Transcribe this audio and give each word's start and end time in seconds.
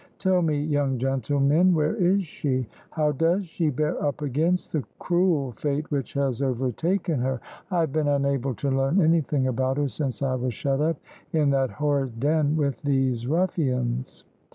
Tell 0.17 0.41
me, 0.41 0.59
young 0.59 0.97
gentlemen, 0.97 1.75
where 1.75 1.95
is 1.95 2.25
she? 2.25 2.65
How 2.89 3.11
does 3.11 3.45
she 3.45 3.69
bear 3.69 4.03
up 4.03 4.23
against 4.23 4.71
the 4.71 4.83
cruel 4.97 5.51
fate 5.51 5.91
which 5.91 6.13
has 6.13 6.41
overtaken 6.41 7.19
her? 7.19 7.39
I 7.69 7.81
have 7.81 7.93
been 7.93 8.07
unable 8.07 8.55
to 8.55 8.71
learn 8.75 8.99
anything 8.99 9.45
about 9.45 9.77
her 9.77 9.87
since 9.89 10.23
I 10.23 10.33
was 10.33 10.55
shut 10.55 10.81
up 10.81 10.97
in 11.33 11.51
that 11.51 11.69
horrid 11.69 12.19
den 12.19 12.55
with 12.55 12.81
these 12.81 13.27
ruffians." 13.27 14.23